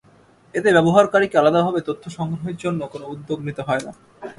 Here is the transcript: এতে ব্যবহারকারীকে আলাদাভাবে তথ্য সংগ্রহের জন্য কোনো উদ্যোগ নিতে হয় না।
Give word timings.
এতে 0.55 0.69
ব্যবহারকারীকে 0.73 1.35
আলাদাভাবে 1.37 1.79
তথ্য 1.87 2.03
সংগ্রহের 2.09 2.57
জন্য 2.57 2.81
কোনো 2.87 3.05
উদ্যোগ 3.07 3.39
নিতে 3.47 3.61
হয় 3.61 3.83
না। 3.85 3.91